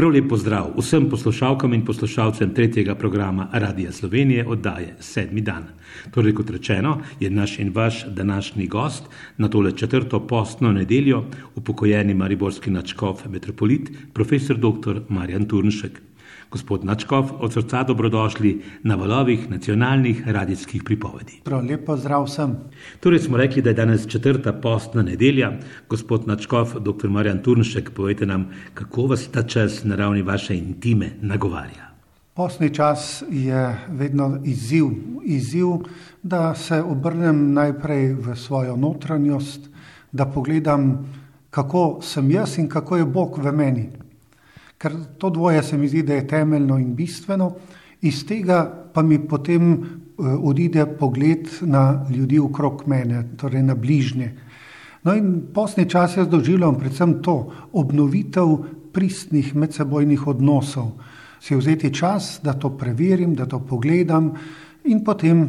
[0.00, 5.66] Prav lep pozdrav vsem poslušalkam in poslušalcem tretjega programa Radia Slovenije oddaje Sedmi dan.
[6.14, 11.24] Torej, kot rečeno, je naš in vaš današnji gost na tole četrto postno nedeljo
[11.54, 15.00] upokojeni mariborski načkov metropolit, profesor dr.
[15.08, 16.00] Marjan Turnšek.
[16.50, 21.40] Gospod Načkov, od srca dobrodošli na valovih nacionalnih radijskih pripovedi.
[21.44, 22.56] Prav lepo zdrav vsem.
[23.00, 25.52] Torej smo rekli, da je danes četrta postna nedelja.
[25.88, 27.08] Gospod Načkov, dr.
[27.08, 31.94] Marjan Turnšek, povejte nam, kako vas ta čas na ravni vaše intime nagovarja.
[32.34, 34.86] Postni čas je vedno izziv.
[35.24, 35.66] Izziv,
[36.22, 39.70] da se obrnem najprej v svojo notranjost,
[40.12, 41.06] da pogledam,
[41.50, 43.90] kako sem jaz in kako je Bog v meni.
[44.80, 47.52] Ker to dvoje se mi zdi, da je temeljno in bistveno,
[48.00, 48.62] iz tega
[48.94, 49.76] pa mi potem eh,
[50.24, 54.30] odide pogled na ljudi okrog mene, torej na bližnje.
[55.04, 58.56] No in posni čas jaz doživljam predvsem to, obnovitev
[58.92, 60.90] pristnih medsebojnih odnosov.
[61.40, 64.32] Si vzeti čas, da to preverim, da to pogledam
[64.84, 65.48] in potem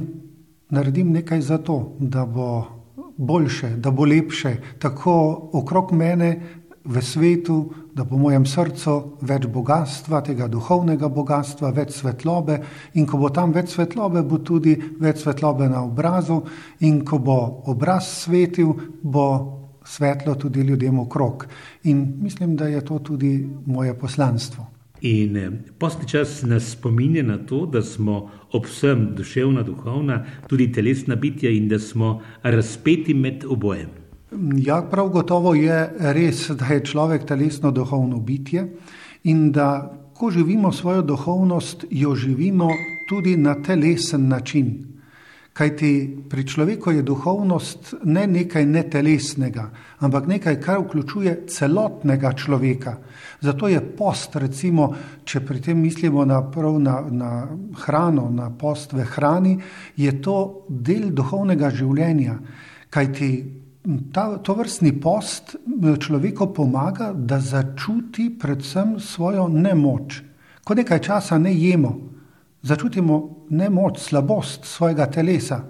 [0.69, 2.81] naredim nekaj za to, da bo
[3.17, 10.21] boljše, da bo lepše, tako okrog mene, v svetu, da v mojem srcu več bogatstva,
[10.25, 12.57] tega duhovnega bogatstva, več svetlobe,
[12.97, 16.41] in ko bo tam več svetlobe, bo tudi več svetlobe na obrazu,
[16.81, 19.27] in ko bo obraz svetil, bo
[19.85, 21.45] svetlo tudi ljudem okrog.
[21.83, 24.67] In mislim, da je to tudi moje poslanstvo.
[25.01, 30.71] In eh, postni čas nas spominja na to, da smo ob vsem duševna, duhovna, tudi
[30.71, 34.00] telesna bitja in da smo razpeti med obojem.
[34.57, 38.63] Ja, prav gotovo je res, da je človek telesno duhovno bitje
[39.23, 42.69] in da ko živimo svojo duhovnost, jo živimo
[43.09, 44.87] tudi na telesen način.
[45.53, 52.97] Kajti pri človeku je duhovnost ne nekaj netelesnega, ampak nekaj, kar vključuje celotnega človeka.
[53.41, 54.93] Zato je post, recimo,
[55.25, 56.39] če pri tem mislimo na,
[56.79, 57.47] na, na
[57.83, 59.57] hrano, na post v hrani,
[59.97, 62.37] je to del duhovnega življenja.
[62.89, 63.60] Kajti
[64.11, 70.21] ta, to vrstni post eh, človeku pomaga, da začuti predvsem svojo nemoč.
[70.63, 71.95] Ko nekaj časa ne jemo,
[72.61, 75.63] začutimo nemoč, slabost svojega telesa.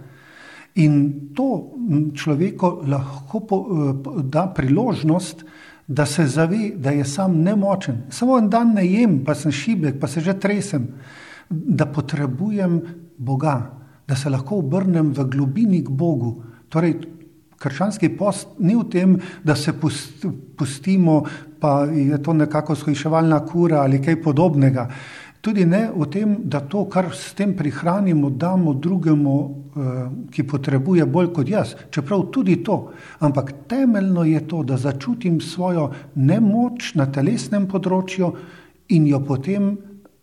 [0.76, 1.76] In to
[2.16, 5.46] človeku lahko po, eh, da priložnost,
[5.88, 8.06] da se zave, da je sam nemočen.
[8.10, 10.88] Samo en dan ne jem, pa sem šibek, pa se že tresem,
[11.50, 12.82] da potrebujem
[13.18, 13.72] Boga,
[14.08, 16.44] da se lahko obrnem v globini k Bogu.
[16.70, 16.96] Torej,
[17.62, 19.74] Krščanski post ni v tem, da se
[20.58, 21.24] pustimo,
[21.62, 24.88] pa je to nekako shojševalna kura ali kaj podobnega.
[25.42, 31.06] Tudi ne v tem, da to, kar s tem prihranimo, damo drugemu, eh, ki potrebuje
[31.06, 31.74] bolj kot jaz.
[31.90, 32.92] Čeprav tudi to.
[33.20, 38.36] Ampak temeljno je to, da začutim svojo nemoč na telesnem področju
[38.90, 39.78] in jo potem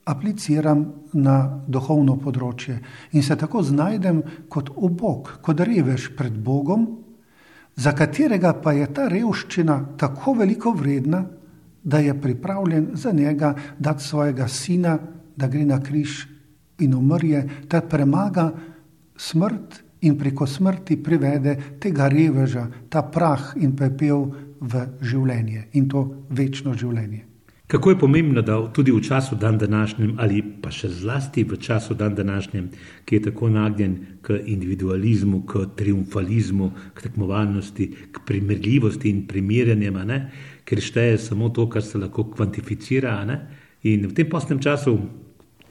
[0.07, 2.79] apliciram na duhovno področje.
[3.13, 7.08] In se tako znajdem kot obok, kot revež pred Bogom,
[7.79, 11.25] za katerega pa je ta revščina tako veliko vredna,
[11.83, 14.99] da je pripravljen za njega dati svojega sina,
[15.37, 16.27] da gre na križ
[16.79, 18.51] in umrje, da premaga
[19.17, 24.27] smrt in preko smrti privede tega reveža, ta prah in pepel
[24.61, 27.28] v življenje in to večno življenje.
[27.69, 31.95] Kako je pomembno, da tudi v času dan današnjem, ali pa še zlasti v času
[31.95, 32.71] dan današnjem,
[33.05, 39.99] ki je tako nagnjen k individualizmu, k triumfalizmu, k tekmovalnosti, k primerljivosti in primerjanjem,
[40.65, 43.19] ker šteje samo to, kar se lahko kvantificira.
[43.83, 44.97] In v tem postnem času,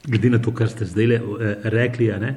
[0.05, 2.35] glede na to, kar ste zdaj le, eh, rekli, ne,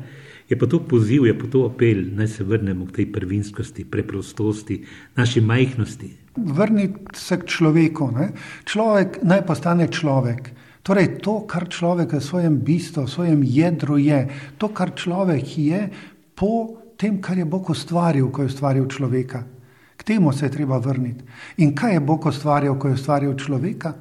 [0.48, 4.80] je pa to poziv, je pa to apel, naj se vrnemo k tej prvinskosti, preprostosti,
[5.16, 6.19] naši majhnosti.
[6.36, 8.10] Vrniti se k človeku.
[8.14, 8.32] Ne?
[8.64, 10.50] Človek naj postane človek.
[10.82, 14.20] Torej, to, kar človek v svojem bistvu, v svojem jedru je,
[14.56, 15.80] to, kar človek je,
[16.34, 19.44] po tem, kar je Bog ustvaril, ko je ustvaril človeka.
[19.96, 21.24] K temu se je treba vrniti.
[21.60, 23.92] In kaj je Bog ustvaril, ko je ustvaril človeka?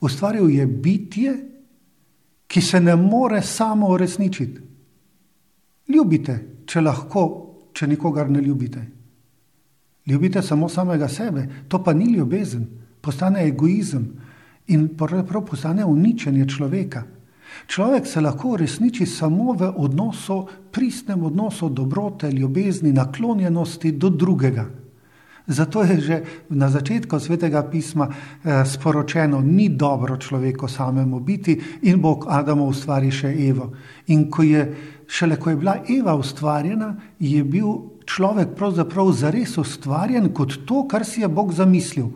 [0.00, 1.32] Ustvaril je bitje,
[2.48, 4.60] ki se ne more samo uresničiti.
[5.88, 7.22] Ljubite, če lahko,
[7.72, 8.82] če nikogar ne ljubite.
[10.06, 12.66] Ljubite samo samega sebe, to pa ni ljubezen,
[13.00, 14.08] postane egoizem
[14.66, 17.02] in pravzaprav postane uničenje človeka.
[17.66, 24.66] Človek se lahko uresniči samo v odnosu, pristnem odnosu dobrote, ljubezni, naklonjenosti do drugega.
[25.46, 32.00] Zato je že na začetku svetega pisma eh, sporočeno, ni dobro človeku samemu biti in
[32.00, 33.72] Bog Adamu ustvari še Evo.
[34.06, 34.62] In ko je
[35.06, 37.68] šele ko je bila Eva ustvarjena, je bil
[38.06, 42.10] človek pravzaprav zares ustvarjen kot to, kar si je Bog zamislil.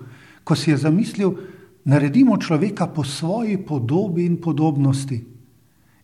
[0.44, 1.34] Ko si je zamislil,
[1.84, 5.24] naredimo človeka po svoji podobi in podobnosti.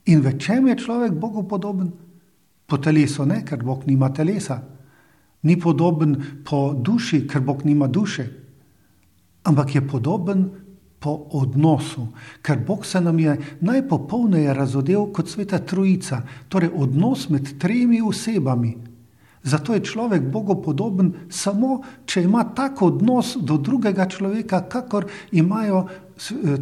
[0.07, 1.93] In v čem je človek Bogu podoben?
[2.67, 4.63] Po telesu ne, ker Bog nima telesa.
[5.43, 8.27] Ni podoben po duši, ker Bog nima duše.
[9.43, 10.62] Ampak je podoben
[11.03, 12.07] po odnosu,
[12.43, 18.77] ker Bog se nam je najpopolneje razodel kot sveta trojica, torej odnos med tremi osebami.
[19.43, 25.87] Zato je človek Bogu podoben samo, če ima tako odnos do drugega človeka, kakor imajo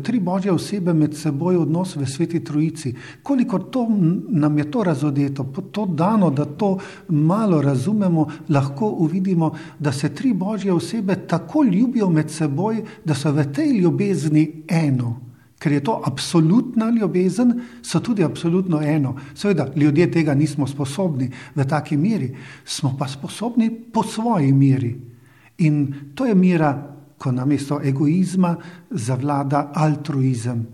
[0.02, 2.94] tri božje osebe med seboj odnos v sveti trojici.
[3.22, 3.86] Koliko to,
[4.28, 10.34] nam je to razodeto, to dano, da to malo razumemo, lahko uvidimo, da se tri
[10.34, 15.30] božje osebe tako ljubijo med seboj, da so v tej ljubezni eno
[15.60, 17.52] ker je to absolutna ljubezen,
[17.82, 19.14] so tudi absolutno eno.
[19.34, 22.30] Seveda, ljudje tega nismo sposobni v taki meri,
[22.64, 24.94] smo pa sposobni po svoji meri.
[25.58, 25.82] In
[26.14, 26.72] to je mera,
[27.20, 28.54] ko namesto egoizma
[28.90, 30.64] zavlada altruizem,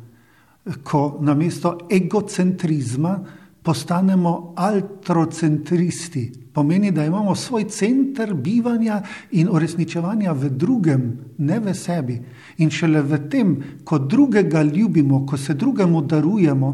[0.83, 3.19] ko namesto egocentrizma
[3.63, 6.33] postanemo altrocentristi.
[6.53, 11.03] Pomeni, da imamo svoj center bivanja in uresničevanja v drugem,
[11.39, 12.21] ne v sebi.
[12.63, 16.71] In šele v tem, ko drugega ljubimo, ko se drugemu darujemo,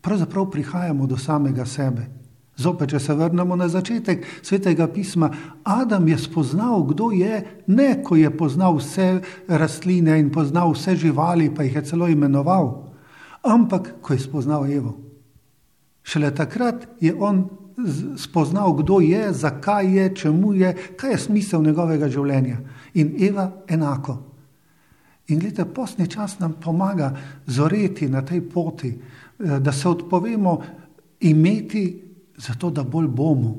[0.00, 2.19] pravzaprav prihajamo do samega sebe.
[2.60, 5.30] Zopet, če se vrnemo na začetek svetega pisma,
[5.64, 7.40] Adam je spoznal, kdo je,
[7.72, 12.68] ne ko je poznal vse rastline in poznal vse živali, pa jih je celo imenoval,
[13.42, 14.98] ampak ko je spoznal Evo.
[16.04, 17.48] Šele takrat je on
[18.16, 22.58] spoznal, kdo je, zakaj je, čemu je, kaj je smisel njegovega življenja.
[22.94, 24.18] In Eva enako.
[25.30, 27.14] In gledite, postni čas nam pomaga
[27.46, 30.60] zoreti na tej poti, eh, da se odpovemo
[31.20, 32.09] imeti,
[32.40, 33.54] zato da bolj bomo.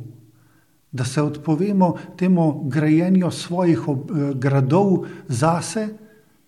[0.92, 5.88] Da se odpovemo temu grajenju svojih eh, gradov zase,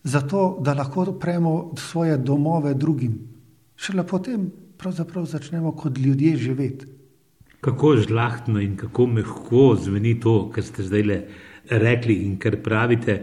[0.04, 3.20] zato da lahko odpremo svoje domove drugim.
[3.76, 6.86] Šele potem pravzaprav začnemo kot ljudje živeti.
[7.62, 11.20] Kako žlahtno in kako mehko zveni to, kar ste zdaj le
[11.70, 13.22] rekli in kar pravite,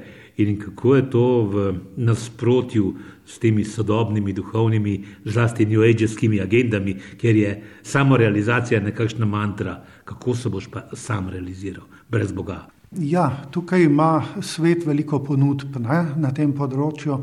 [0.49, 2.95] in kako je to v nasprotju
[3.27, 10.35] s temi sodobnimi duhovnimi, zlasti New Age-skimi agendami, ker je samo realizacija nekakšna mantra, kako
[10.35, 12.67] se boš pa sam realiziral brez Boga.
[12.91, 17.21] Ja, tukaj ima svet veliko ponudb ne, na tem področju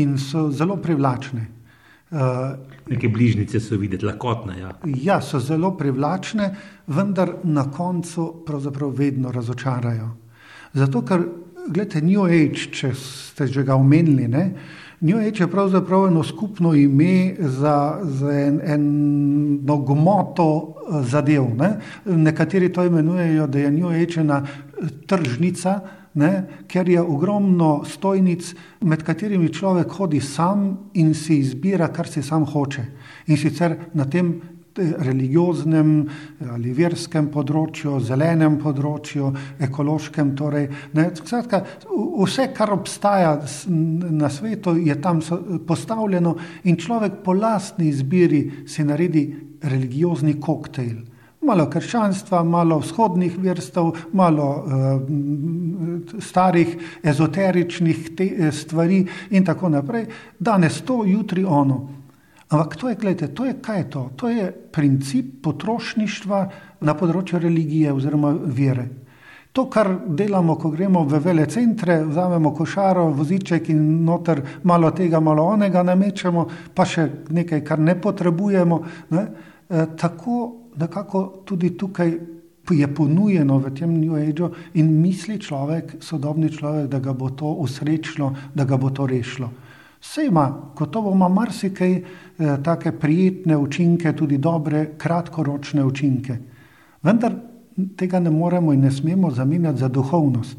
[0.00, 1.48] in so zelo privlačne.
[2.10, 2.56] Uh,
[2.90, 4.56] Neke bližnjice so videti, lahkotne.
[4.58, 4.70] Ja.
[4.84, 6.48] ja, so zelo privlačne,
[6.88, 10.08] vendar na koncu pravzaprav vedno razočarajo.
[10.72, 11.22] Zato, ker,
[11.68, 14.44] gledite, New Age, če ste že ga omenili, ne,
[15.00, 21.46] New Age je pravzaprav eno skupno ime za, za en, eno gmoto eh, zadev.
[21.56, 21.70] Ne.
[22.04, 24.42] Nekateri to imenujejo, da je New Age ena
[25.06, 25.80] tržnica
[26.14, 32.22] ne, ker je ogromno stojnic, med katerimi človek hodi sam in si izbira, kar si
[32.22, 32.84] sam hoče.
[33.26, 34.59] In sicer na tem eh,
[35.06, 35.92] religioznem
[36.50, 39.32] ali verskem področju, zelenem področju,
[39.66, 40.34] ekološkem.
[40.38, 43.36] Torej, ne, skratka, vse, kar obstaja
[43.68, 45.20] na svetu, je tam
[45.66, 49.28] postavljeno in človek po lastni izbiri si naredi
[49.60, 51.10] religiozni koktejl
[51.40, 60.06] malo krščanstva, malo vzhodnih vrstov, malo uh, starih ezoteričnih te, eh, stvari in tako naprej.
[60.38, 61.99] Danes to, jutri ono.
[62.50, 64.10] Ampak to je, gledajte, to je kaj je to?
[64.16, 66.40] To je princip potrošništva
[66.82, 68.88] na področju religije oziroma vere.
[69.52, 75.18] To, kar delamo, ko gremo v vele centre, vzamemo košaro, voziček in noter malo tega,
[75.20, 78.78] malo onega namečemo, pa še nekaj, kar ne potrebujemo.
[79.10, 79.24] Ne?
[79.66, 80.36] E, tako
[80.78, 82.14] nekako tudi tukaj
[82.70, 87.50] je ponujeno v tem New Ageu in misli človek, sodobni človek, da ga bo to
[87.58, 89.50] usrečilo, da ga bo to rešilo.
[90.00, 92.02] Vse ima, gotovo ima marsikaj eh,
[92.64, 96.36] take prijetne učinke, tudi dobre, kratkoročne učinke.
[97.02, 97.36] Vendar
[97.96, 100.56] tega ne moremo in ne smemo zamenjati za duhovnost.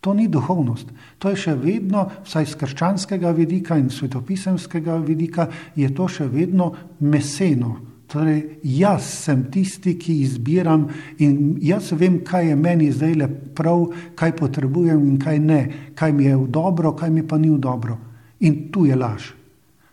[0.00, 0.92] To ni duhovnost.
[1.18, 6.72] To je še vedno, vsaj z krščanskega vidika in svetopisemskega vidika, je to še vedno
[7.00, 7.76] meseno.
[8.08, 10.86] Torej, jaz sem tisti, ki izbiram
[11.20, 15.58] in jaz vem, kaj je meni zdaj le prav, kaj potrebujem in kaj ne,
[15.98, 17.98] kaj mi je v dobro, kaj mi pa ni v dobro.
[18.40, 19.34] In tu je laž.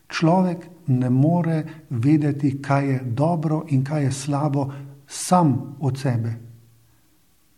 [0.08, 4.68] Človek ne more vedeti, kaj je dobro in kaj je slabo,
[5.08, 6.34] sam od sebe.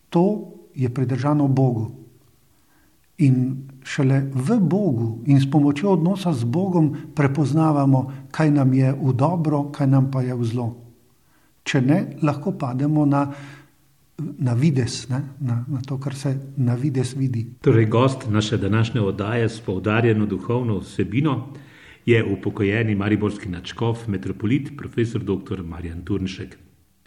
[0.10, 1.92] To je pridržano Bogu.
[3.18, 9.14] In šele v Bogu in s pomočjo odnosa z Bogom prepoznavamo, kaj nam je v
[9.14, 10.68] dobro, kaj nam pa je v zlo.
[11.64, 13.26] Če ne, lahko pademo na
[14.18, 15.22] na vides, na,
[15.68, 17.46] na to, kar se na vides vidi.
[17.62, 21.54] Torej, gost naše današnje oddaje s poudarjeno duhovno vsebino
[22.06, 25.64] je upokojeni mariborski načkov, metropolit, profesor dr.
[25.64, 26.58] Marjan Turnšek.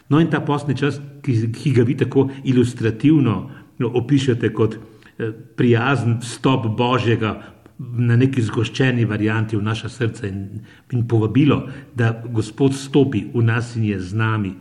[0.09, 3.35] No, in ta posni čas, ki, ki ga vi tako ilustrativno
[3.79, 7.41] no, opišete kot eh, prijazen stop Božjega
[7.79, 10.61] na neki zgoščeni varianti v naša srca in,
[10.93, 11.63] in povabilo,
[11.95, 14.53] da Gospod stopi v nas in je z nami.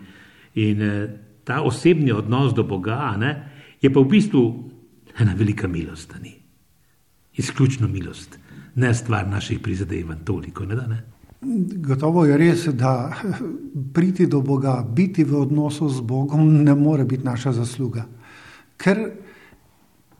[0.55, 3.33] In eh, ta osebni odnos do Boga ne,
[3.81, 4.43] je pa v bistvu
[5.21, 6.15] ena velika milost.
[6.23, 6.35] Ni.
[7.37, 8.39] Izključno milost,
[8.75, 10.67] ne stvar naših prizadevanj, toliko.
[10.67, 11.03] Ne, da, ne?
[11.81, 13.13] Gotovo je res, da
[13.95, 18.05] priti do Boga, biti v odnosu z Bogom, ne more biti naša zasluga.
[18.77, 19.01] Ker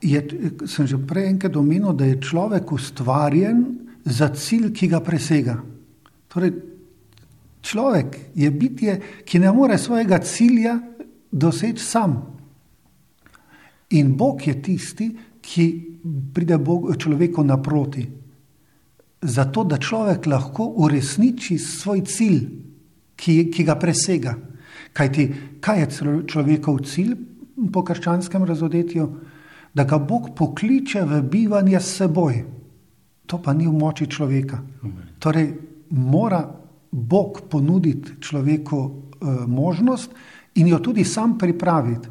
[0.01, 0.21] je,
[0.67, 3.65] sem že prej enkrat omenil, da je človek ustvarjen
[4.05, 5.59] za cilj, ki ga presega.
[6.33, 6.55] Torej,
[7.61, 10.79] človek je bitje, ki ne more svojega cilja
[11.33, 12.17] doseči sam.
[13.91, 15.11] In Bog je tisti,
[15.41, 15.67] ki
[16.35, 18.07] pride Bog, človeku naproti.
[19.23, 22.45] Zato, da človek lahko uresniči svoj cilj,
[23.17, 24.37] ki, ki ga presega.
[24.97, 25.27] Kaj, ti,
[25.61, 25.89] kaj je
[26.31, 27.13] človekov cilj
[27.73, 29.09] po krščanskem razodetju?
[29.75, 32.41] Da ga Bog pokliče v bivanje s seboj.
[33.27, 34.59] To pa ni v moči človeka.
[35.23, 35.53] Torej,
[35.91, 36.41] mora
[36.91, 40.11] Bog ponuditi človeku uh, možnost,
[40.55, 42.09] in jo tudi sam pripraviti.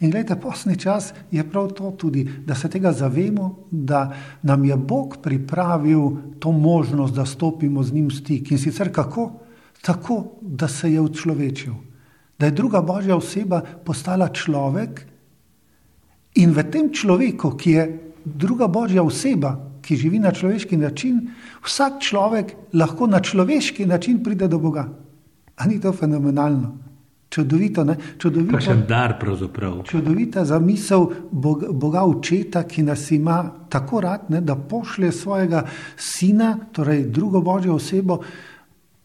[0.00, 4.76] In gledajte, posni čas je prav to tudi, da se tega zavemo, da nam je
[4.76, 8.50] Bog pripravil to možnost, da stopimo z njim v stik.
[8.50, 9.32] In sicer kako?
[9.82, 11.72] Tako, da se je učlovečil,
[12.38, 15.06] da je druga božja oseba postala človek
[16.34, 17.84] in v tem človeku, ki je
[18.24, 21.30] druga božja oseba, ki živi na človeški način,
[21.64, 24.88] vsak človek lahko na človeški način pride do Boga.
[25.56, 26.87] Ali ni to fenomenalno?
[27.28, 27.96] Čudovito, ne?
[28.18, 29.82] Čudovito, Kakšen dar pravzaprav.
[29.84, 35.66] Čudovita zamisel Boga, Boga očeta, ki nas ima tako rad, ne, da pošlje svojega
[35.96, 38.22] sina, torej drugo božjo osebo,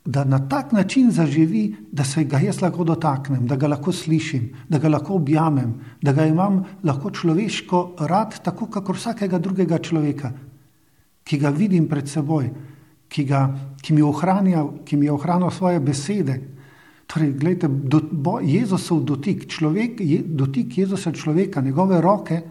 [0.05, 4.49] da na tak način zaživi, da se ga jaz lahko dotaknem, da ga lahko slišim,
[4.69, 10.31] da ga lahko objamem, da ga imam lahko človeško rad, tako kot vsakega drugega človeka,
[11.23, 12.49] ki ga vidim pred seboj,
[13.07, 13.47] ki, ga,
[13.81, 16.39] ki mi je ohranil svoje besede,
[17.07, 22.41] Torej, gledajte, do, bo, Jezusov dotik, človek, je, dotik Jezusa človeka, njegove roke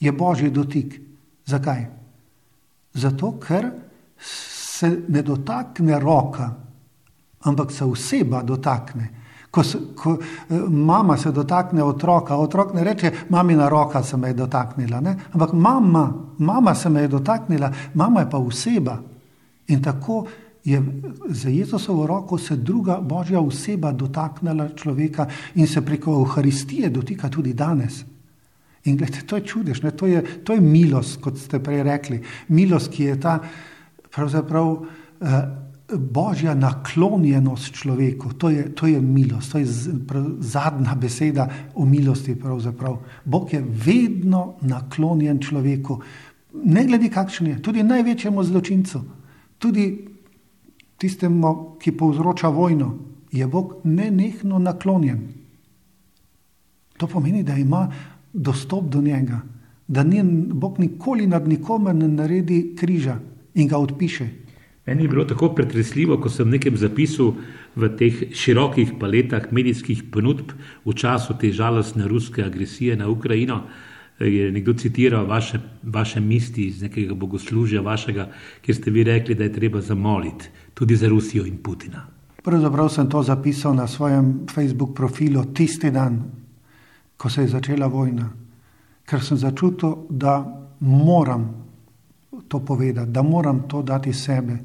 [0.00, 1.00] je božji dotik.
[1.46, 1.86] Zakaj?
[2.94, 3.70] Zato, ker
[4.18, 6.50] se ne dotakne roka,
[7.40, 9.08] ampak se oseba dotakne.
[9.50, 14.28] Ko, se, ko eh, mama se dotakne otroka, otrok ne reče: Mamina roka se me
[14.28, 15.16] je dotaknila, ne?
[15.32, 18.98] ampak mama, mama se me je dotaknila, mama je pa oseba.
[19.68, 20.26] In tako
[20.70, 20.82] je
[21.28, 27.54] za Jezusovo roko se druga božja oseba dotaknila človeka in se preko Euharistije dotika tudi
[27.54, 28.04] danes.
[28.84, 32.20] In gledajte, to je čudež, to je, to je milost, kot ste prej rekli.
[32.48, 33.38] Milost, ki je ta
[34.14, 35.40] pravzaprav eh,
[35.96, 38.32] božja naklonjenost človeku.
[38.38, 42.36] To je, to je milost, to je z, prav, zadnja beseda o milosti.
[42.36, 42.98] Pravzaprav.
[43.24, 46.00] Bog je vedno naklonjen človeku,
[46.64, 49.02] ne glede kakšen je, tudi največjemu zločincu.
[49.58, 49.84] Tudi
[50.98, 52.94] tistemu, ki povzroča vojno,
[53.32, 55.28] je Bog nenehno naklonjen.
[56.96, 57.92] To pomeni, da ima
[58.32, 59.40] dostop do njega,
[59.88, 63.18] da ni, Bog nikoli nad nikomer ne naredi križa
[63.54, 64.28] in ga odpiše.
[64.86, 67.34] Meni je bilo tako pretresljivo, ko sem v nekem zapisu
[67.76, 73.62] v teh širokih paletah medijskih ponudb v času te žalostne ruske agresije na Ukrajino
[74.24, 78.28] je nekdo citiral vaše, vaše misli iz nekega bogoslužja vašega,
[78.62, 82.06] kjer ste vi rekli, da je treba zamoliti tudi za Rusijo in Putina.
[82.42, 86.22] Pravzaprav sem to zapisal na svojem Facebook profilu tisti dan,
[87.16, 88.30] ko se je začela vojna,
[89.04, 90.44] ker sem začutil, da
[90.80, 91.48] moram
[92.48, 94.58] to povedati, da moram to dati sebe.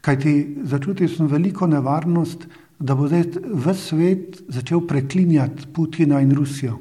[0.00, 2.46] Kajti začutil sem veliko nevarnost,
[2.78, 6.78] da bo zdaj v svet začel preklinjati Putina in Rusijo.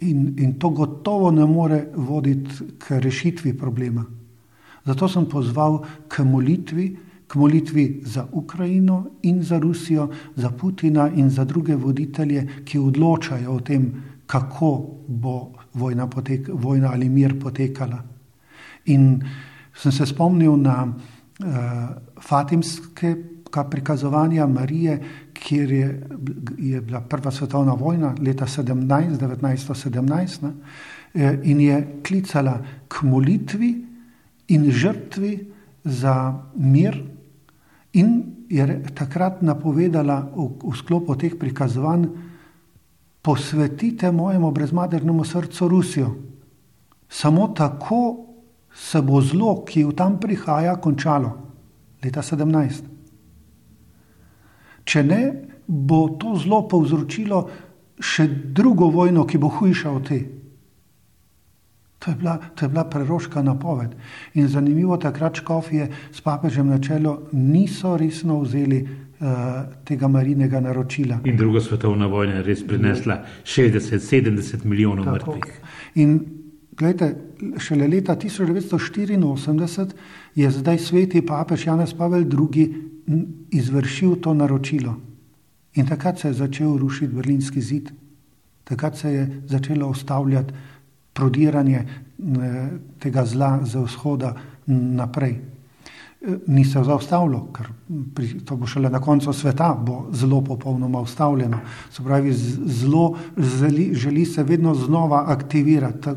[0.00, 4.04] In, in to gotovo ne more voditi k rešitvi problema.
[4.84, 6.86] Zato sem pozval k molitvi,
[7.26, 13.52] k molitvi za Ukrajino in za Rusijo, za Putina in za druge voditelje, ki odločajo
[13.52, 13.92] o tem,
[14.26, 14.70] kako
[15.06, 18.02] bo vojna, potek, vojna ali mir potekala.
[18.86, 19.20] In
[19.74, 21.46] sem se spomnil na uh,
[22.20, 23.16] Fatimske
[23.70, 25.00] prikazovanja Marije,
[25.40, 25.88] kjer je,
[26.58, 30.52] je bila prva svetovna vojna leta 17, 1917 ne,
[31.14, 33.70] eh, in je klicala k molitvi
[34.48, 35.32] in žrtvi
[35.84, 37.02] za mir,
[37.92, 42.08] in je takrat napovedala v, v sklopu teh prikazovanj,
[43.22, 46.10] posvetite mojemu brezmadernemu srcu Rusijo.
[47.08, 48.26] Samo tako
[48.74, 51.32] se bo zlo, ki v tam prihaja, končalo.
[52.04, 52.99] Leta 17.
[54.90, 55.22] Če ne,
[55.66, 57.44] bo to zlo povzročilo
[58.00, 60.20] še drugo vojno, ki bo hujša od te.
[62.00, 63.92] To je, bila, to je bila preroška napoved.
[64.34, 68.88] In zanimivo, takrat škofje s papežem na čelo niso resno vzeli uh,
[69.84, 71.20] tega marinega naročila.
[71.28, 75.36] In druga svetovna vojna je res prinesla 60-70 milijonov Tako.
[75.36, 75.60] mrtvih.
[76.00, 76.20] In
[76.72, 77.16] gledajte,
[77.60, 79.90] šele leta 1984
[80.34, 82.89] je zdaj sveti papež Janez Pavel II.
[83.50, 84.96] Izvršil to naročilo.
[85.74, 87.90] In takrat se je začel rušiti berlinski zid,
[88.64, 90.54] takrat se je začelo ustavljati
[91.12, 91.86] prodiranje
[92.98, 94.34] tega zla za vzhoda
[94.66, 95.38] naprej.
[96.46, 97.70] Ni se zaustavilo, ker
[98.44, 101.60] to bo šele na koncu sveta, bo zelo popolnoma ustavljeno.
[101.90, 102.32] Se pravi,
[102.66, 106.10] zelo želi, želi se vedno znova aktivirati,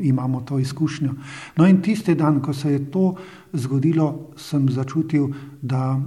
[0.00, 1.14] imamo to izkušnjo.
[1.56, 3.14] No in tisti dan, ko se je to
[3.52, 5.28] zgodilo, sem začutil,
[5.62, 6.00] da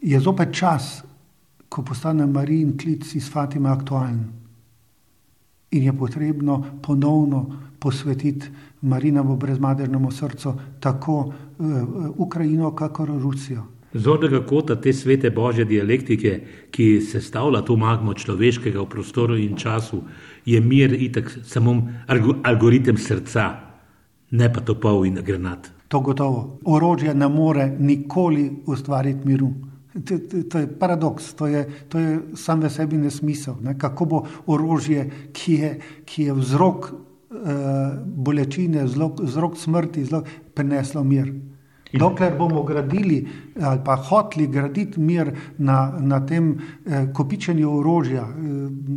[0.00, 1.02] je zopet čas,
[1.68, 4.24] ko postane Marijin klic iz Fatime aktualen.
[5.70, 7.46] In je potrebno ponovno
[7.78, 8.46] posvetiti
[8.82, 11.32] Marinovo brezmadernemu srcu tako uh,
[12.16, 13.64] Ukrajino, kakor Rusijo.
[13.94, 19.56] Zornega kota te svete božje dialektike, ki se stavlja to magmo človeškega v prostoru in
[19.56, 20.02] času,
[20.44, 21.80] je mir itak samo
[22.44, 23.48] algoritem srca,
[24.30, 25.70] ne pa topov in granat.
[25.88, 26.58] To gotovo.
[26.64, 29.54] Orožje ne more nikoli ustvariti miru.
[30.04, 33.56] To, to, to je paradoks, to je, to je sam v sebi nesmisel.
[33.64, 33.78] Ne?
[33.78, 35.70] Kako bo orožje, ki je,
[36.04, 36.92] ki je vzrok
[38.04, 40.06] bolečine, vzrok smrti,
[40.54, 41.32] prineslo mir.
[41.92, 43.26] Dokler bomo gradili
[43.62, 48.32] ali pa hoteli graditi mir na, na tem eh, kopičenju orožja, eh,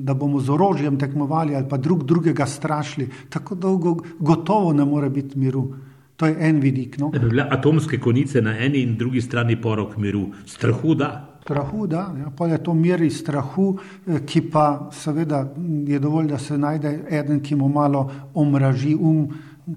[0.03, 5.09] da bomo z orožjem tekmovali ali pa drug drugega strašili, tako dolgo gotovo ne more
[5.09, 5.73] biti miru.
[6.15, 6.97] To je en vidik.
[6.97, 7.11] No.
[7.49, 11.30] Atomske konice na eni in drugi strani porok miru, strahu da.
[11.41, 15.45] Strahu, da, ja, pa je to mir iz strahu, eh, ki pa seveda
[15.87, 19.25] je dovolj, da se najde eden, ki mu malo omraži um,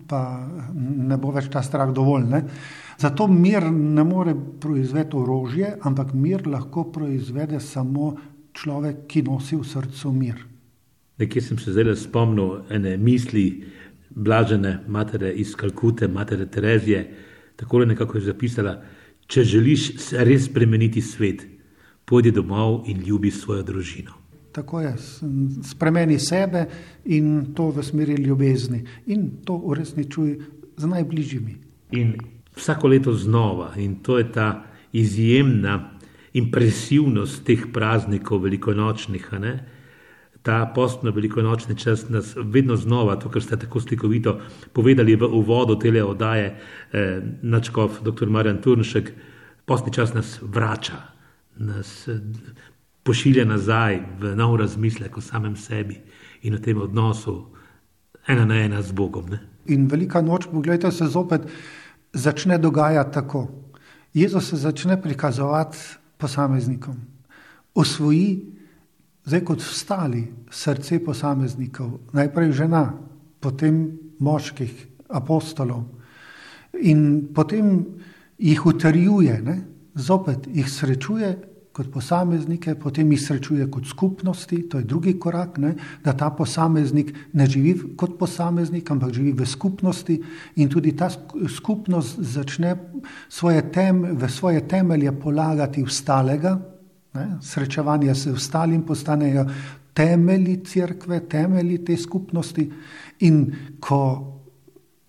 [0.09, 0.21] pa
[0.75, 2.27] ne bo več ta strah dovolj.
[2.29, 2.43] Ne.
[3.01, 8.15] Zato mir ne more proizvedeti orožje, ampak mir lahko proizvede samo
[8.55, 10.45] človek, ki nosi v srcu mir.
[11.19, 13.65] Nekje sem se zdaj spomnil ene misli,
[14.15, 17.03] blažene matere iz Kalkute, matere Terezije,
[17.57, 18.77] tako je nekako zapisala:
[19.27, 19.91] Če želiš
[20.27, 21.47] res spremeniti svet,
[22.15, 24.13] pojdi domov in ljubi svojo družino.
[24.55, 24.93] Tako je,
[25.67, 26.69] spremeni sebe
[27.11, 30.37] in to v smeri ljubezni, in to uresničuj
[30.77, 31.57] z najbližjimi.
[31.99, 32.13] In
[32.55, 35.91] vsako leto znova, in to je ta izjemna
[36.39, 39.55] impresivnost teh praznikov, velikonočnih, ne?
[40.43, 44.37] ta postno velikonočni čas nas vedno znova, to, kar ste tako slikovito
[44.73, 46.47] povedali v uvodu te oddaje,
[46.93, 48.29] eh, načkov dr.
[48.29, 49.13] Marjan Turnšek,
[49.65, 51.14] postni čas nas vrača,
[51.59, 52.09] nas
[53.05, 56.01] pošilja nazaj v nov razmislek o samem sebi
[56.43, 57.47] in o tem odnosu
[58.29, 59.29] ena na ena z Bogom.
[59.29, 59.41] Ne?
[59.67, 61.43] In velika noč, pogledajte, se zopet
[62.13, 63.49] začne dogajati tako.
[64.15, 65.79] Jezus se začne prikazovati
[66.19, 66.97] posameznikom,
[67.75, 68.55] osvoji
[69.25, 72.93] Zdaj, kot ostali srce posameznikov, najprej žena,
[73.41, 74.73] potem moških,
[75.09, 75.87] apostolov,
[76.77, 77.79] in potem
[78.39, 79.57] jih utrjuje, ne?
[79.95, 81.35] Zopet jih srečuje
[81.75, 85.75] kot posameznike, potem jih srečuje kot skupnosti, to je drugi korak, ne?
[86.05, 90.21] da ta posameznik ne živi kot posameznik, ampak živi v skupnosti
[90.57, 91.11] in tudi ta
[91.51, 92.77] skupnost začne
[93.29, 96.55] svoje tem, v svoje temelje polagati v stalega.
[97.15, 97.27] Ne?
[97.43, 99.49] Srečevanje s ostalim postanejo
[99.95, 102.71] temelji crkve, temelji te skupnosti,
[103.27, 104.01] in ko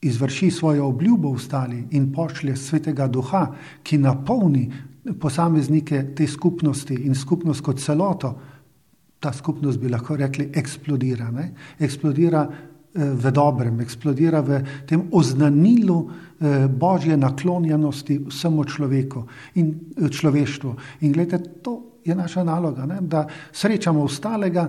[0.05, 3.47] izvrši svojo obljubo v stali in pošlje svetega duha,
[3.83, 4.69] ki napolni
[5.19, 8.33] posameznike te skupnosti in skupnost kot celoto,
[9.19, 11.31] ta skupnost bi lahko rekli eksplodira.
[11.31, 11.51] Ne?
[11.79, 19.25] Eksplodira eh, v dobrem, eksplodira v tem oznanilu eh, božje naklonjenosti vsemu človeku
[19.61, 20.75] in eh, človeštvu.
[21.01, 23.01] In gledajte, to je naša naloga, ne?
[23.01, 24.67] da srečamo ostalega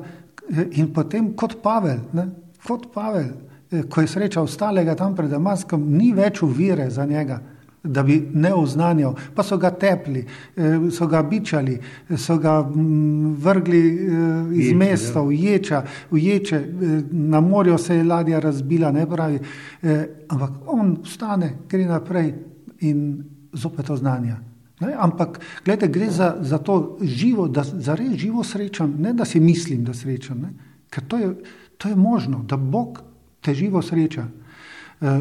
[0.72, 2.28] in potem kot Pavel, ne?
[2.64, 3.34] kot Pavel,
[3.88, 7.40] ko je srečal ostalega tam pred Damaskom, ni več uvire za njega,
[7.86, 10.24] da bi ne oznanjal, pa so ga tepli,
[10.56, 11.76] eh, so ga bičali,
[12.18, 13.82] so ga mm, vrgli
[14.52, 15.26] iz Ječe, mesta ja.
[15.26, 16.60] v ječa, v ječe,
[17.10, 19.38] na morju se je ladja razbila, ne pravi,
[20.28, 22.34] ampak on stane, gre naprej
[22.80, 24.36] in zopet oznanja.
[24.80, 29.24] Ne, ampak, gledajte, gre za, za to živo, da za res živo srečam, ne da
[29.24, 30.40] si mislim, da srečam.
[30.40, 30.52] Ne.
[30.92, 31.30] Ker to je,
[31.78, 33.00] to je možno, da Bog
[33.46, 34.26] te živo sreča.
[34.96, 35.20] Uh,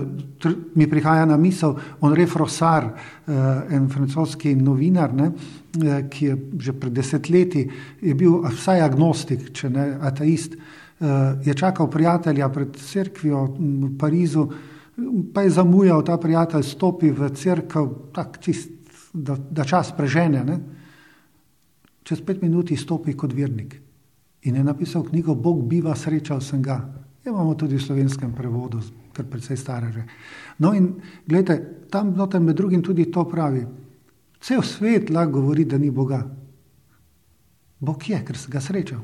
[0.75, 3.35] mi prihaja na misel Henri Frossard, uh,
[3.69, 7.65] en francoski novinar, ne, uh, ki je že pred desetletji
[8.15, 10.57] bil vsaj agnostik, če ne ateist.
[11.43, 14.45] Je čakal prijatelja pred crkvijo v Parizu,
[15.35, 17.83] pa je zamujal, ta prijatelj stopi v crkvo,
[19.11, 20.45] da, da čas prežene.
[20.47, 20.55] Ne.
[22.07, 23.75] Čez pet minut stopi kot vernik
[24.47, 27.04] in je napisal knjigo Bog biva, srečal sem ga.
[27.25, 28.77] Ja, imamo tudi v slovenskem prevodu,
[29.09, 30.03] kar precej stare že.
[30.61, 33.65] No in gledajte, tam noter med drugim tudi to pravi.
[34.39, 36.21] Cel svet lahko govori, da ni Boga.
[37.79, 39.01] Bog je, ker se ga srečal.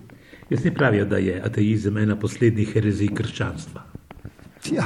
[0.50, 3.88] Jaz ne pravijo, da je ateizem ena poslednjih herezij krščanstva.
[4.70, 4.86] Ja,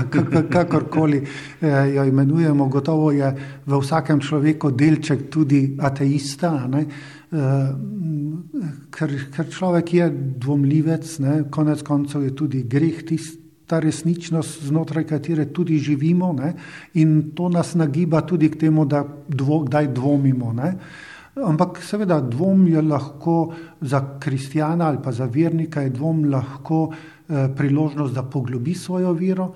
[0.49, 1.19] kakorkoli
[1.61, 3.27] eh, jo imenujemo, gotovo je
[3.65, 6.67] v vsakem človeku delček tudi ateista.
[6.71, 6.85] Ne?
[8.95, 15.47] Ker, ker človek je dvomljivec, ne, konec koncev je tudi greh tista resničnost, znotraj katere
[15.53, 16.53] tudi živimo ne,
[17.01, 20.53] in to nas nagiba tudi k temu, da dvo, kdaj dvomimo.
[20.53, 20.71] Ne.
[21.35, 27.49] Ampak seveda dvom je lahko za kristjana ali pa za vernika, je dvom lahko eh,
[27.57, 29.49] priložnost, da poglobi svojo vero,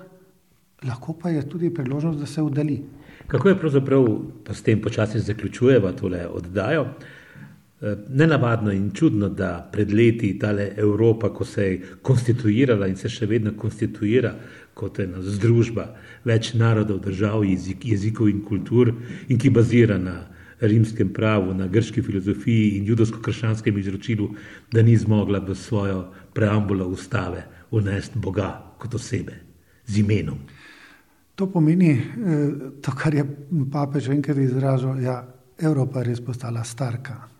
[0.84, 2.82] lahko pa je tudi priložnost, da se oddali.
[3.30, 4.04] Kako je pravzaprav,
[4.44, 7.19] pa s tem počasi zaključujeva tole oddajo, Eh,
[8.08, 13.26] nenavadno in čudno, da pred leti ta Evropa, ko se je konstituirala in se še
[13.26, 14.34] vedno konstituira
[14.74, 15.86] kot ena združba
[16.24, 18.92] več narodov, držav, jezik, jezikov in kultur,
[19.28, 20.26] in ki bazira na
[20.60, 24.28] rimskem pravu, na grški filozofiji in judovsko-krščanskem izročilu,
[24.72, 26.04] da ni zmogla v svojo
[26.36, 29.40] preambulo ustave unesti Boga kot osebe
[29.86, 30.38] z imenom.
[31.34, 32.04] To pomeni, eh,
[32.84, 33.24] to, kar je
[33.72, 35.20] papež enkrat izrazil, da ja,
[35.56, 37.39] je Evropa res postala starka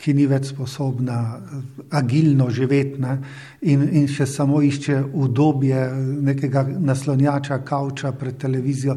[0.00, 1.58] ki ni več sposobna eh,
[2.00, 3.16] agilno živeti ne?
[3.62, 5.82] in, in še samo išče udobje
[6.30, 8.96] nekega naslonjača, kavča pred televizijo.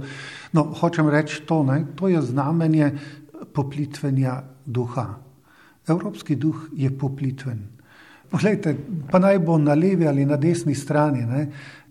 [0.54, 1.84] No, hočem reči to, ne?
[2.00, 2.94] to je znamenje
[3.54, 5.08] poplitvenja duha.
[5.88, 7.60] Evropski duh je poplitven.
[8.34, 8.74] Poglejte,
[9.12, 11.22] pa naj bo na levi ali na desni strani.
[11.22, 11.42] Ne?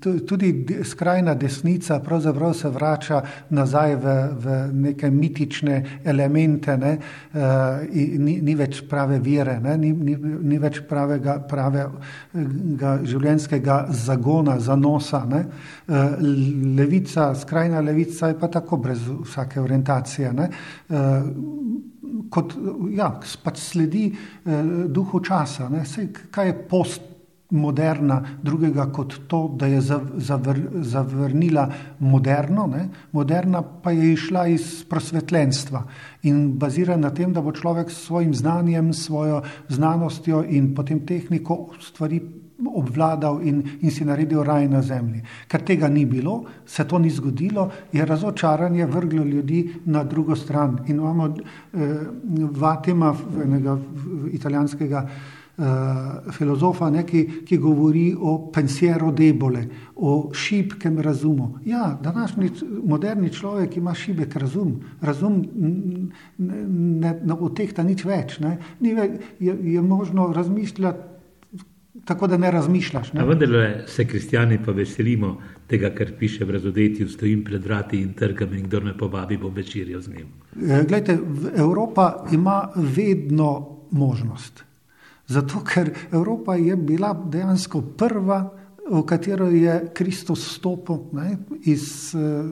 [0.02, 6.96] Tudi skrajna desnica pravzaprav se vrača nazaj v, v neke mitične elemente, ne?
[6.98, 7.38] uh,
[8.18, 15.22] ni, ni več prave vere, ni, ni, ni več pravega, pravega življenjskega zagona, zanosa.
[15.22, 16.18] Uh,
[16.74, 20.35] levica, skrajna levica je pa tako brez vsake orientacije.
[20.35, 21.91] Uh,
[22.33, 22.55] kot
[22.97, 23.11] ja,
[23.45, 25.68] pač sledi eh, duhu časa.
[25.88, 31.66] Sej, kaj je postmoderna drugega kot to, da je zavr, zavrnila
[32.01, 32.87] moderno, ne?
[33.12, 35.85] moderna pa je išla iz prosvetljenstva
[36.29, 41.66] in bazira na tem, da bo človek s svojim znanjem, svojo znanostjo in potem tehniko
[41.81, 42.23] stvari
[42.74, 45.22] obvladal in, in si naredil raj na zemlji.
[45.48, 50.78] Ker tega ni bilo, se to ni zgodilo, je razočaranje vrglo ljudi na drugo stran.
[50.87, 52.00] In imamo eh,
[52.50, 53.78] Vatema, enega
[54.32, 61.58] italijanskega eh, filozofa, neki, ki govori o pensiero debole, o šibkem razumu.
[61.64, 62.50] Ja, današnji
[62.85, 65.44] moderni človek ima šibek razum, razum
[66.38, 68.38] ne, ne, ne otehta nič več.
[68.80, 68.96] Ni,
[69.38, 71.12] je, je možno razmišljati
[72.05, 73.12] tako da ne razmišljaš.
[73.12, 73.25] Ne?
[73.25, 75.37] Vendar se kristijani pa veselimo
[75.67, 79.49] tega, kar piše v razodetju, stojim pred vrati in trgam in kdo me povabi, bo
[79.49, 80.27] večerjo z njim.
[80.71, 81.19] E, glejte,
[81.57, 84.65] Evropa ima vedno možnost.
[85.27, 88.51] Zato, ker Evropa je bila dejansko prva,
[88.91, 91.37] v katero je Kristus stopil ne,
[91.71, 92.43] iz eh,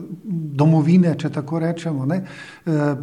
[0.57, 2.05] domovine, če tako rečemo.
[2.05, 2.23] Ne.
[2.65, 2.95] Eh,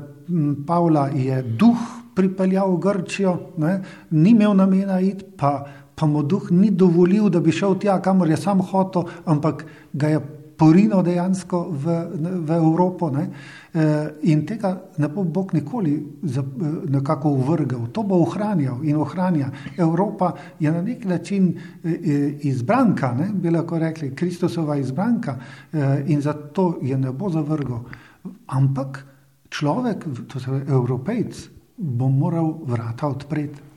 [0.67, 1.85] Pavla je duh
[2.15, 3.79] pripeljal v Grčijo, ne,
[4.11, 5.53] ni imel namena iti, pa
[5.99, 10.09] pa mu duh ni dovolil, da bi šel tja, kamor je sam hotel, ampak ga
[10.15, 10.21] je
[10.59, 11.97] porinil dejansko v,
[12.47, 13.11] v Evropo.
[13.15, 13.25] Ne?
[13.75, 13.83] E,
[14.31, 16.43] in tega ne bo Bog nikoli e,
[16.91, 19.51] nekako uvrgal, to bo ohranjal in ohranja.
[19.79, 21.95] Evropa je na nek način e,
[22.51, 23.31] izbranka, ne?
[23.35, 25.39] bi lahko rekli, Kristusova izbranka
[26.07, 27.85] in zato je ne bo zavrgal.
[28.47, 29.05] Ampak
[29.51, 33.68] človek, to se pravi, evropejc, bo moral vrata odpreti.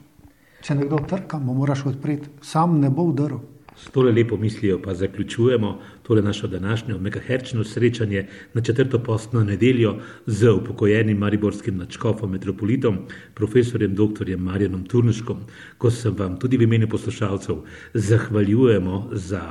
[0.61, 3.39] Če nekdo trka, mu moraš odpreti, sam ne bo vdrl.
[3.81, 9.95] S tole lepo mislijo pa zaključujemo tole našo današnjo megaherčno srečanje na četrto postno nedeljo
[10.25, 12.97] z upokojenim mariborskim načkofom metropolitom,
[13.33, 14.37] profesorjem dr.
[14.37, 15.37] Marjanom Turnuškom,
[15.77, 17.55] ko se vam tudi v imenu poslušalcev
[17.93, 19.41] zahvaljujemo za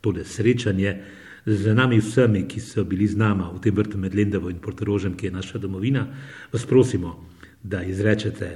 [0.00, 1.02] tole srečanje.
[1.46, 5.14] Z nami vsemi, ki so bili z nama v tem vrtu med Lendevo in Portorožem,
[5.16, 6.06] ki je naša domovina,
[6.52, 7.24] vas prosimo,
[7.62, 8.50] da izrečete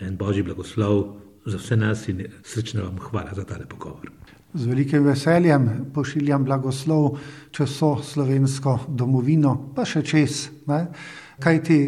[0.00, 4.10] en božji blagoslov za vse nas in srčno vam hvala za tale pogovor.
[4.54, 7.18] Z velikim veseljem pošiljam blagoslov
[7.50, 10.48] čez so slovensko domovino, pa še čez.
[10.68, 10.86] Ne?
[11.40, 11.78] Kaj ti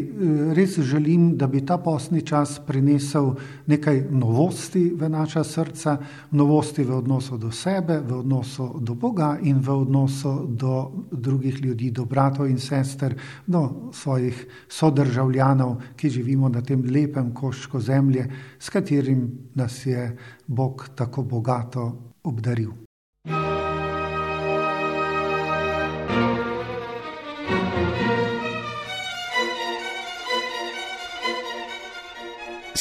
[0.57, 3.35] res želim, da bi ta posni čas prinesel
[3.67, 5.97] nekaj novosti v naša srca,
[6.31, 11.91] novosti v odnosu do sebe, v odnosu do Boga in v odnosu do drugih ljudi,
[11.91, 13.15] do bratov in sester,
[13.47, 18.29] do svojih sodržavljanov, ki živimo na tem lepem koščku zemlje,
[18.59, 21.93] s katerim nas je Bog tako bogato
[22.25, 22.73] obdaril.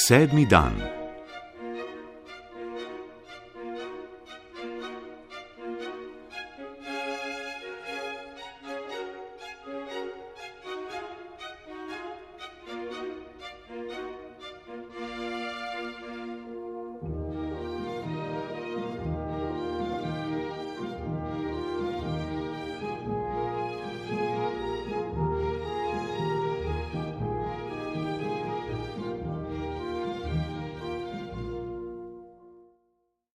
[0.04, 1.03] Sedmi dan.